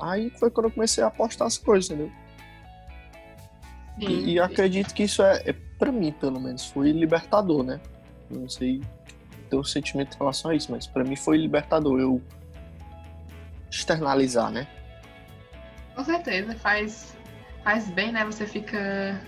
[0.01, 2.11] Aí foi quando eu comecei a apostar as coisas, entendeu?
[3.99, 7.79] E, e, acredito que isso é, é para mim, pelo menos, foi libertador, né?
[8.31, 8.81] Não sei
[9.51, 12.01] ter um sentimento em relação a isso, mas para mim foi libertador.
[12.01, 12.23] Eu
[13.71, 14.67] externalizar, né?
[15.95, 17.17] Com certeza, faz,
[17.63, 18.25] faz bem, né?
[18.25, 19.21] Você fica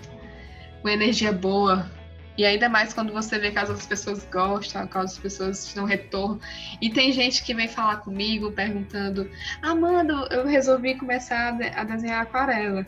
[0.81, 1.89] com energia boa.
[2.35, 5.85] E ainda mais quando você vê que as outras pessoas gostam, que as pessoas dão
[5.85, 6.39] retorno.
[6.81, 9.29] E tem gente que vem falar comigo perguntando:
[9.61, 12.85] Amanda, eu resolvi começar a desenhar aquarela.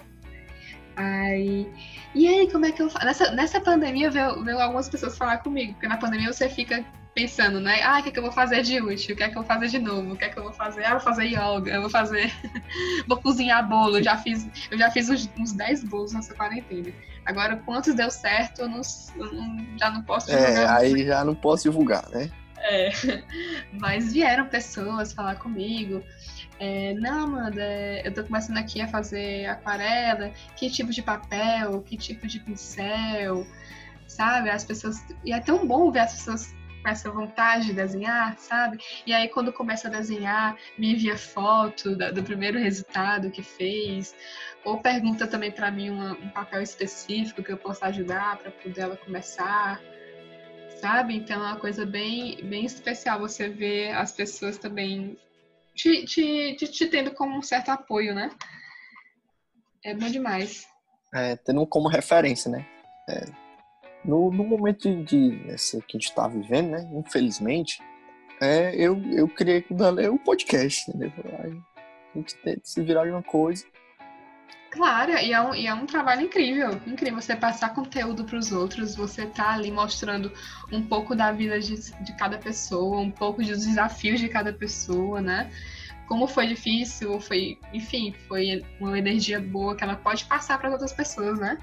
[0.95, 1.69] Aí,
[2.15, 3.05] e aí, como é que eu faço?
[3.05, 6.83] Nessa, nessa pandemia veio, veio algumas pessoas falar comigo, porque na pandemia você fica
[7.15, 7.81] pensando, né?
[7.81, 9.15] Ah, o que, é que eu vou fazer de útil?
[9.15, 10.13] O que é que eu vou fazer de novo?
[10.13, 10.83] O que é que eu vou fazer?
[10.83, 12.29] Ah, vou fazer yoga, eu vou fazer.
[13.07, 13.97] vou cozinhar bolo.
[13.97, 16.91] Eu já fiz, eu já fiz uns, uns 10 bolos nessa quarentena.
[17.25, 18.81] Agora, quantos deu certo, eu, não,
[19.15, 20.51] eu não, já não posso divulgar.
[20.51, 22.29] É, aí já não posso divulgar, né?
[22.59, 22.89] É.
[23.79, 26.03] Mas vieram pessoas falar comigo.
[26.59, 27.63] É, não, Amanda,
[28.03, 30.31] eu tô começando aqui a fazer aquarela.
[30.57, 31.81] Que tipo de papel?
[31.81, 33.47] Que tipo de pincel?
[34.05, 34.49] Sabe?
[34.49, 35.01] As pessoas.
[35.23, 36.53] E é tão bom ver as pessoas
[36.85, 38.77] com essa vontade de desenhar, sabe?
[39.07, 44.15] E aí, quando começa a desenhar, me envia foto do primeiro resultado que fez,
[44.63, 48.97] ou pergunta também para mim um papel específico que eu possa ajudar para poder ela
[48.97, 49.81] começar,
[50.79, 51.15] sabe?
[51.15, 55.17] Então é uma coisa bem, bem especial você ver as pessoas também
[55.73, 58.29] te, te, te, te tendo como um certo apoio, né?
[59.83, 60.67] É bom demais.
[61.11, 62.63] É, tendo como referência, né?
[63.09, 63.44] É,
[64.05, 66.89] no, no momento de, de essa que a gente está vivendo, né?
[66.93, 67.81] Infelizmente,
[68.41, 71.11] é, eu, eu criei com o Dale um podcast, entendeu?
[72.13, 73.65] A gente tenta se virar de uma coisa.
[74.75, 78.51] Claro, e é um, e é um trabalho incrível, incrível você passar conteúdo para os
[78.51, 80.29] outros, você tá ali mostrando
[80.69, 85.21] um pouco da vida de, de cada pessoa, um pouco dos desafios de cada pessoa,
[85.21, 85.49] né?
[86.09, 90.91] Como foi difícil, foi, enfim, foi uma energia boa que ela pode passar para outras
[90.91, 91.57] pessoas, né?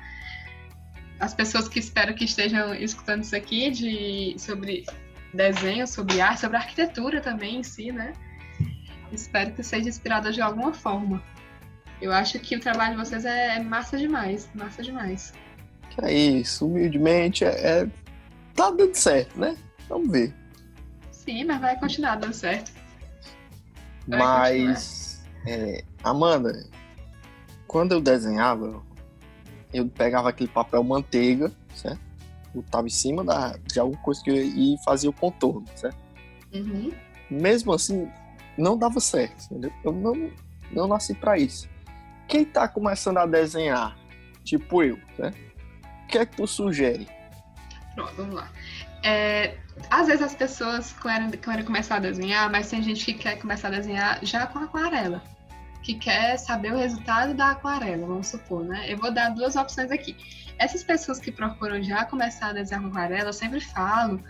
[1.23, 4.85] As pessoas que espero que estejam escutando isso aqui de sobre
[5.33, 8.13] desenho, sobre arte, sobre arquitetura também em si, né?
[9.13, 11.23] Espero que seja inspirada de alguma forma.
[12.01, 15.33] Eu acho que o trabalho de vocês é massa demais, massa demais.
[15.91, 17.89] Que é isso, humildemente, é, é...
[18.57, 19.57] tá dando certo, né?
[19.89, 20.35] Vamos ver.
[21.13, 22.73] Sim, mas vai continuar dando certo.
[24.09, 26.69] Vai mas, é, Amanda,
[27.69, 28.83] quando eu desenhava,
[29.73, 32.01] eu pegava aquele papel manteiga, certo?
[32.55, 35.97] Botava em cima da, de alguma coisa que eu e fazia o contorno, certo?
[36.55, 36.93] Uhum.
[37.31, 38.11] Mesmo assim,
[38.59, 39.73] não dava certo, entendeu?
[39.83, 40.31] Eu não,
[40.71, 41.69] não nasci para isso.
[42.29, 43.97] Quem tá começando a desenhar,
[44.45, 45.33] tipo eu, né?
[46.05, 47.09] O que é que tu sugere?
[47.95, 48.51] Pronto, vamos lá.
[49.03, 49.57] É,
[49.91, 53.69] às vezes as pessoas querem, querem começar a desenhar, mas tem gente que quer começar
[53.69, 55.23] a desenhar já com aquarela.
[55.83, 58.85] Que quer saber o resultado da aquarela, vamos supor, né?
[58.89, 60.17] Eu vou dar duas opções aqui.
[60.59, 64.23] Essas pessoas que procuram já começar a desenhar aquarela, eu sempre falo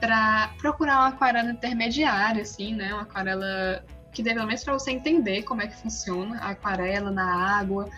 [0.00, 2.92] para procurar uma aquarela intermediária, assim, né?
[2.92, 7.10] Uma aquarela que dê pelo menos para você entender como é que funciona a aquarela
[7.10, 7.88] na água,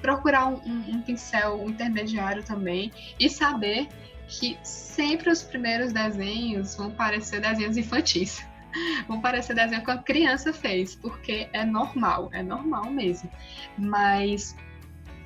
[0.00, 3.88] procurar um, um, um pincel intermediário também e saber
[4.28, 8.44] que sempre os primeiros desenhos vão parecer desenhos infantis.
[9.08, 13.30] Vão parecer desenho que a criança fez, porque é normal, é normal mesmo.
[13.78, 14.56] Mas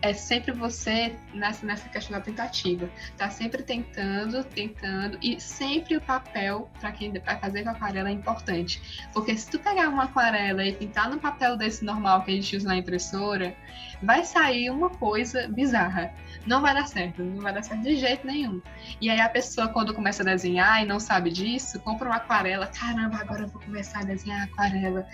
[0.02, 2.88] é sempre você nessa, nessa questão da tentativa.
[3.16, 8.12] Tá sempre tentando, tentando, e sempre o papel, para quem vai fazer com aquarela, é
[8.12, 9.08] importante.
[9.12, 12.56] Porque se tu pegar uma aquarela e pintar no papel desse normal que a gente
[12.56, 13.54] usa na impressora,
[14.02, 16.12] vai sair uma coisa bizarra.
[16.46, 18.60] Não vai dar certo, não vai dar certo de jeito nenhum.
[19.00, 22.66] E aí a pessoa, quando começa a desenhar e não sabe disso, compra uma aquarela.
[22.66, 25.06] Caramba, agora eu vou começar a desenhar aquarela.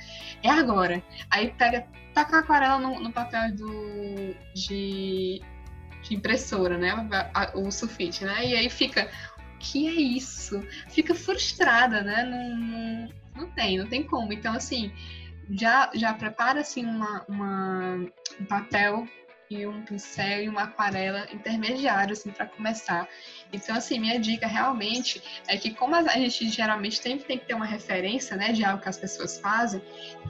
[0.42, 1.02] É agora.
[1.30, 5.42] Aí pega tacar a aquarela no, no papel do, de,
[6.02, 6.94] de, impressora, né?
[7.54, 8.46] O sulfite, né?
[8.46, 9.10] E aí fica,
[9.54, 10.62] o que é isso?
[10.88, 12.24] Fica frustrada, né?
[12.24, 14.32] Não, não, não tem, não tem como.
[14.32, 14.92] Então, assim,
[15.50, 17.94] já, já prepara assim uma, uma,
[18.40, 19.06] um papel
[19.48, 23.08] e um pincel e uma aquarela intermediário assim para começar.
[23.52, 27.54] Então assim, minha dica realmente é que como a gente geralmente sempre tem que ter
[27.54, 29.80] uma referência, né, de algo que as pessoas fazem,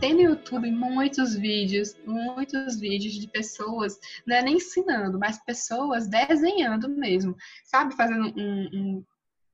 [0.01, 6.07] tem no YouTube muitos vídeos, muitos vídeos de pessoas, não é nem ensinando, mas pessoas
[6.07, 9.05] desenhando mesmo, sabe, fazendo um, um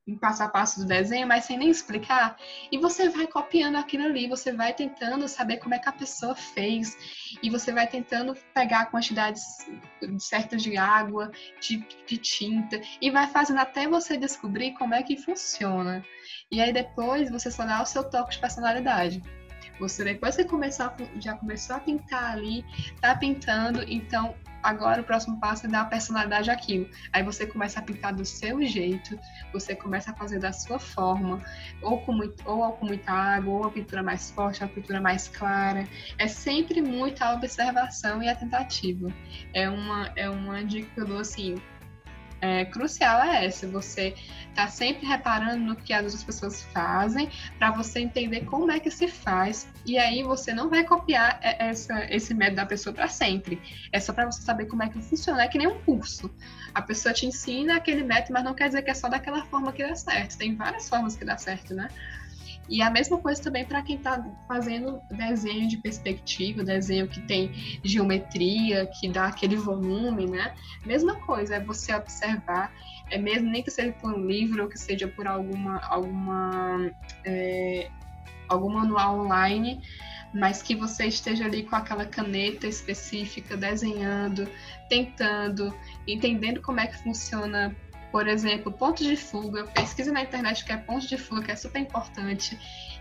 [0.05, 2.35] em passo a passo do desenho, mas sem nem explicar.
[2.71, 6.35] E você vai copiando aquilo ali, você vai tentando saber como é que a pessoa
[6.35, 6.97] fez,
[7.41, 9.43] e você vai tentando pegar quantidades
[10.19, 15.15] certas de água, de, de tinta, e vai fazendo até você descobrir como é que
[15.15, 16.03] funciona.
[16.51, 19.21] E aí depois você só dá o seu toque de personalidade.
[19.79, 22.63] Você depois que começar, já começou a pintar ali,
[23.01, 26.89] tá pintando, então agora o próximo passo é dar personalidade àquilo.
[27.11, 29.19] Aí você começa a pintar do seu jeito,
[29.51, 31.41] você começa a fazer da sua forma,
[31.81, 35.01] ou com, muito, ou com muita água, ou a pintura mais forte, ou a pintura
[35.01, 35.87] mais clara.
[36.17, 39.13] É sempre muita observação e a tentativa.
[39.53, 41.55] É uma, é uma dica que eu dou assim,
[42.43, 44.13] é, crucial é essa, você
[44.53, 48.91] tá sempre reparando no que as outras pessoas fazem para você entender como é que
[48.91, 53.61] se faz e aí você não vai copiar essa, esse método da pessoa para sempre.
[53.93, 56.29] É só para você saber como é que funciona, é que nem um curso.
[56.73, 59.71] A pessoa te ensina aquele método, mas não quer dizer que é só daquela forma
[59.71, 60.37] que dá certo.
[60.37, 61.87] Tem várias formas que dá certo, né?
[62.69, 67.51] E a mesma coisa também para quem está fazendo desenho de perspectiva, desenho que tem
[67.83, 70.53] geometria, que dá aquele volume, né?
[70.85, 72.73] Mesma coisa, é você observar,
[73.09, 76.91] é mesmo nem que seja por um livro ou que seja por alguma alguma
[77.25, 77.89] é,
[78.47, 79.81] algum manual online,
[80.33, 84.47] mas que você esteja ali com aquela caneta específica, desenhando,
[84.89, 85.73] tentando,
[86.07, 87.75] entendendo como é que funciona
[88.13, 91.55] por exemplo, pontos de fuga, pesquisa na internet que é ponto de fuga, que é
[91.55, 92.59] super importante,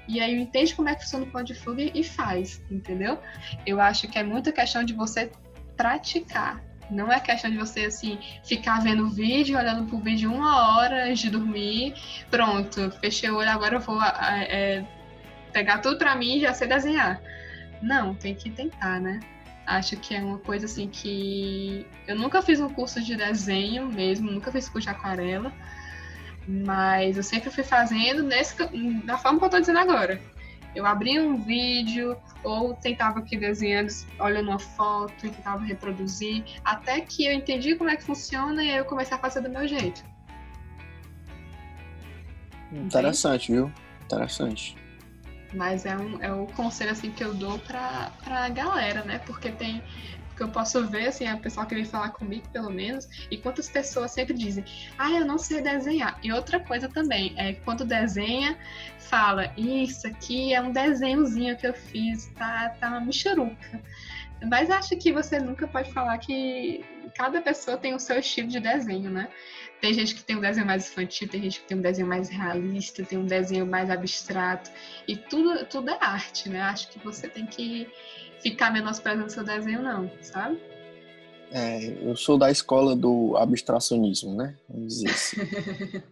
[0.08, 3.18] e aí entende como é que funciona o ponto de fuga e faz, entendeu?
[3.66, 5.30] Eu acho que é muita questão de você
[5.76, 6.64] praticar.
[6.90, 11.20] Não é questão de você, assim, ficar vendo vídeo, olhando pro vídeo uma hora antes
[11.20, 11.94] de dormir,
[12.30, 14.82] pronto, fechei o olho, agora eu vou é,
[15.52, 17.20] pegar tudo para mim e já sei desenhar.
[17.82, 19.20] Não, tem que tentar, né?
[19.72, 24.30] Acho que é uma coisa assim que eu nunca fiz um curso de desenho mesmo,
[24.30, 25.50] nunca fiz curso de aquarela,
[26.46, 28.54] mas eu sempre fui fazendo nesse,
[29.06, 30.20] da forma que eu estou dizendo agora.
[30.76, 37.00] Eu abria um vídeo ou tentava aqui desenhando, olhando uma foto e tentava reproduzir, até
[37.00, 39.66] que eu entendi como é que funciona e aí eu comecei a fazer do meu
[39.66, 40.04] jeito.
[42.70, 43.72] Interessante, viu?
[44.04, 44.76] Interessante.
[45.52, 49.18] Mas é, um, é o conselho assim que eu dou pra, pra galera, né?
[49.18, 49.82] Porque tem.
[50.28, 53.68] Porque eu posso ver, assim, a pessoa que vem falar comigo, pelo menos, e quantas
[53.68, 54.64] pessoas sempre dizem,
[54.96, 56.18] ah, eu não sei desenhar.
[56.22, 58.56] E outra coisa também, é quando desenha,
[59.10, 63.82] fala, isso aqui é um desenhozinho que eu fiz, tá, tá uma michuruca.
[64.48, 68.60] Mas acho que você nunca pode falar que cada pessoa tem o seu estilo de
[68.60, 69.28] desenho, né?
[69.80, 72.28] Tem gente que tem um desenho mais infantil, tem gente que tem um desenho mais
[72.28, 74.70] realista, tem um desenho mais abstrato.
[75.06, 76.60] E tudo, tudo é arte, né?
[76.62, 77.88] Acho que você tem que
[78.40, 80.60] ficar menosprezando seu desenho, não, sabe?
[81.50, 84.56] É, eu sou da escola do abstracionismo, né?
[84.68, 85.36] Vamos dizer assim.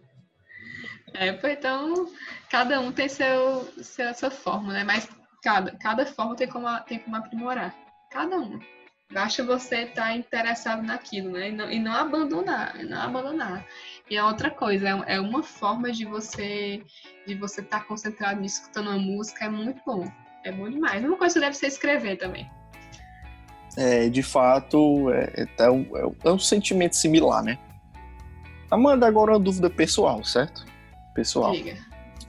[1.15, 2.11] é, então,
[2.49, 4.83] cada um tem seu, seu, sua forma, né?
[4.83, 5.09] Mas
[5.41, 7.75] cada, cada forma tem como, tem como aprimorar.
[8.11, 8.59] Cada um.
[9.11, 11.49] Basta você estar tá interessado naquilo, né?
[11.49, 13.65] E não, e não abandonar, não abandonar.
[14.09, 16.81] E a outra coisa, é, é uma forma de você
[17.27, 20.09] de você estar tá concentrado nisso, escutando uma música, é muito bom.
[20.43, 21.03] É bom demais.
[21.03, 22.49] Uma coisa que deve ser escrever também.
[23.77, 27.57] É, de fato, é, é, um, é, é um sentimento similar, né?
[28.69, 30.65] Amanda, agora uma dúvida pessoal, certo?
[31.13, 31.51] Pessoal.
[31.51, 31.77] Diga.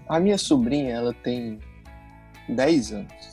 [0.09, 1.59] A minha sobrinha, ela tem
[2.49, 3.32] 10 anos.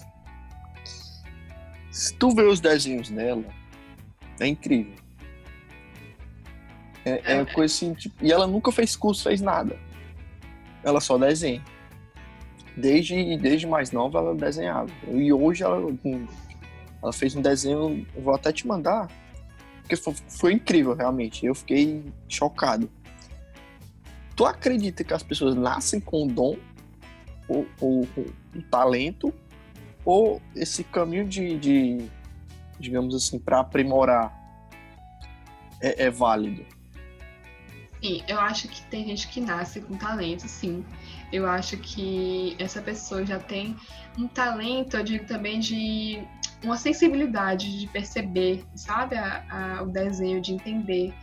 [2.00, 3.44] Se tu vê os desenhos dela,
[4.40, 4.94] é incrível.
[7.04, 9.78] É, é coisa assim, tipo, e ela nunca fez curso, fez nada.
[10.82, 11.62] Ela só desenha.
[12.78, 14.90] Desde, desde mais nova ela desenhava.
[15.10, 15.94] E hoje ela,
[17.04, 19.12] ela fez um desenho, vou até te mandar,
[19.82, 21.46] porque foi, foi incrível realmente.
[21.46, 22.90] Eu fiquei chocado.
[24.38, 26.56] Tu acredita que as pessoas nascem com dom
[27.46, 29.34] ou, ou, ou um talento
[30.10, 32.10] ou esse caminho de, de
[32.80, 34.36] digamos assim, para aprimorar
[35.80, 36.66] é, é, válido?
[38.02, 40.84] Sim, eu acho que tem gente que nasce com talento, sim.
[41.32, 43.76] Eu acho que essa pessoa já tem
[44.18, 46.24] um talento, eu digo também de
[46.64, 49.44] uma sensibilidade de perceber, sabe, a,
[49.78, 51.14] a, o desenho, de entender.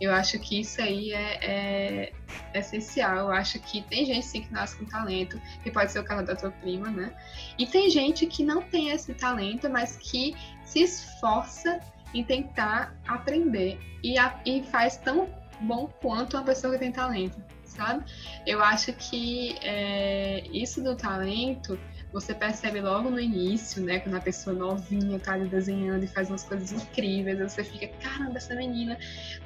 [0.00, 2.12] Eu acho que isso aí é, é,
[2.54, 3.18] essencial.
[3.18, 6.26] Eu acho que tem gente sim que nasce com talento, que pode ser o caso
[6.26, 7.14] da tua prima, né?
[7.58, 11.80] E tem gente que não tem esse talento, mas que se esforça
[12.14, 15.28] em tentar aprender e, a, e faz tão
[15.60, 18.04] bom quanto uma pessoa que tem talento, sabe?
[18.46, 21.78] Eu acho que é, isso do talento
[22.12, 24.00] você percebe logo no início, né?
[24.00, 28.36] Quando a pessoa novinha tá ali desenhando e faz umas coisas incríveis, você fica, caramba,
[28.36, 28.98] essa menina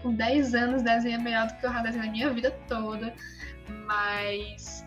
[0.03, 3.15] com 10 anos desenha melhor do que eu já desenho a minha vida toda.
[3.87, 4.85] Mas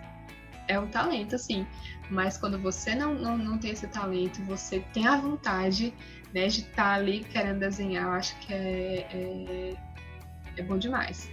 [0.67, 1.65] é um talento, assim.
[2.09, 5.93] Mas quando você não, não, não tem esse talento, você tem a vontade
[6.33, 9.75] né, de estar tá ali querendo desenhar, eu acho que é, é,
[10.57, 11.31] é bom demais.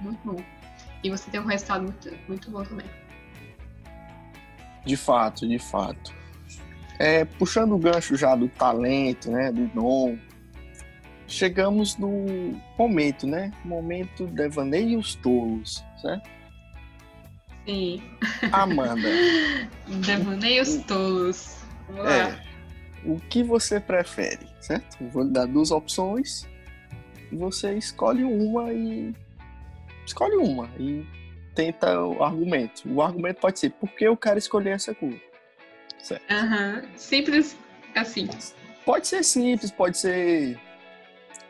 [0.00, 0.42] Muito bom.
[1.02, 2.86] E você tem um resultado muito, muito bom também.
[4.88, 6.14] De fato, de fato.
[6.98, 10.16] É, puxando o gancho já do talento, né, do dom,
[11.26, 13.52] chegamos no momento, né?
[13.66, 16.30] Momento Devaneio os Tolos, certo?
[17.66, 18.02] Sim.
[18.50, 19.06] Amanda.
[20.06, 21.58] Devaneio os Tolos.
[21.90, 22.40] Vamos é, lá.
[23.04, 24.96] O que você prefere, certo?
[25.12, 26.48] Vou lhe dar duas opções.
[27.30, 29.14] Você escolhe uma e.
[30.06, 31.06] Escolhe uma e
[31.58, 32.88] tenta o argumento.
[32.88, 35.12] O argumento pode ser por que eu quero escolher essa cor.
[35.98, 36.22] Certo.
[36.32, 36.96] Uhum.
[36.96, 37.58] Simples
[37.96, 38.28] assim.
[38.84, 40.56] Pode ser simples, pode ser,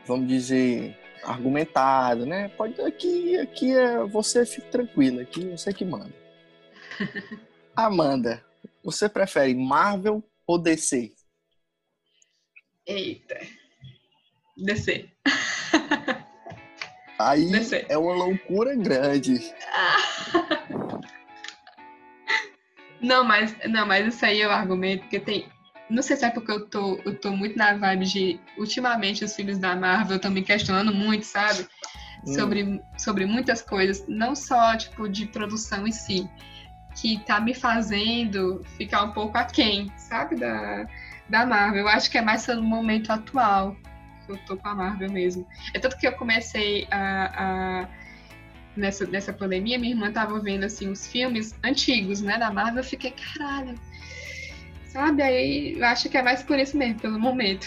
[0.06, 2.48] vamos dizer, argumentado, né?
[2.48, 6.14] Pode aqui, aqui é você fique tranquila, aqui você que manda.
[7.76, 8.42] Amanda,
[8.82, 11.12] você prefere Marvel ou DC?
[12.86, 13.38] Eita.
[14.56, 15.06] DC.
[17.18, 17.50] Aí
[17.88, 19.52] é uma loucura grande.
[23.00, 25.46] Não, mas, não, mas isso aí é o argumento, porque tem.
[25.88, 28.40] Não sei se é porque eu tô, eu tô muito na vibe de.
[28.58, 31.66] Ultimamente, os filmes da Marvel estão me questionando muito, sabe?
[32.26, 32.34] Hum.
[32.34, 36.28] Sobre, sobre muitas coisas, não só, tipo, de produção em si,
[36.96, 40.34] que tá me fazendo ficar um pouco aquém, sabe?
[40.34, 40.86] Da,
[41.28, 41.82] da Marvel.
[41.82, 43.87] Eu acho que é mais pelo momento atual que
[44.28, 45.46] eu tô com a Marvel mesmo.
[45.74, 47.88] É tanto que eu comecei a, a
[48.76, 52.84] nessa, nessa pandemia, minha irmã tava vendo assim os filmes antigos, né, da Marvel, eu
[52.84, 53.74] fiquei, caralho.
[54.86, 55.22] Sabe?
[55.22, 57.66] Aí eu acho que é mais por isso mesmo, pelo momento.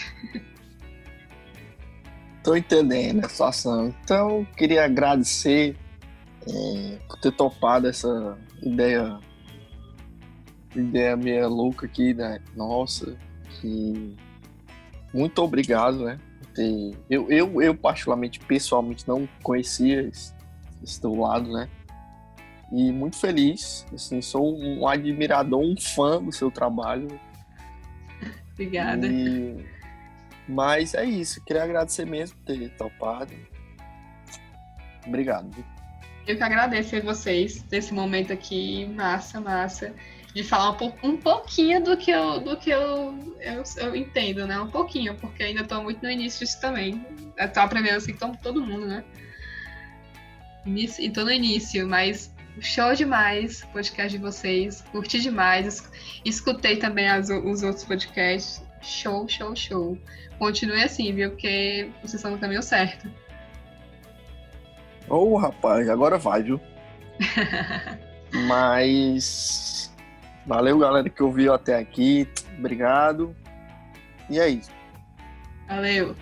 [2.42, 3.94] Tô entendendo a situação.
[4.02, 5.76] Então, queria agradecer
[6.48, 9.20] é, por ter topado essa ideia
[10.74, 12.40] ideia meia louca aqui, né?
[12.56, 13.16] Nossa,
[13.60, 14.16] que
[15.12, 16.18] muito obrigado, né?
[16.54, 16.96] Ter...
[17.08, 20.34] Eu, eu, eu, particularmente, pessoalmente, não conhecia esse,
[20.82, 21.68] esse teu lado, né?
[22.72, 27.08] E muito feliz, assim, sou um admirador, um fã do seu trabalho.
[28.52, 29.06] Obrigada.
[29.06, 29.64] E...
[30.48, 33.32] Mas é isso, queria agradecer mesmo por ter topado.
[35.06, 35.50] Obrigado.
[36.26, 39.92] Eu que agradeço a vocês desse momento aqui, massa, massa
[40.34, 44.46] de falar um, pou, um pouquinho do que, eu, do que eu, eu, eu, entendo,
[44.46, 44.58] né?
[44.58, 47.04] Um pouquinho, porque ainda estou muito no início disso também.
[47.38, 49.04] Estou aprendendo assim como todo mundo, né?
[50.64, 54.82] Início, e tô no início, mas show demais o podcast de vocês.
[54.92, 55.90] Curti demais.
[56.24, 58.64] Escutei também as, os outros podcasts.
[58.80, 59.98] Show, show, show.
[60.38, 61.30] Continue assim, viu?
[61.30, 63.08] Porque vocês estão no caminho certo.
[65.08, 66.60] Ô, oh, rapaz, agora vai, viu?
[68.46, 69.81] Mas
[70.46, 72.28] Valeu, galera, que ouviu até aqui.
[72.58, 73.34] Obrigado.
[74.28, 74.70] E é isso.
[75.68, 76.16] Valeu.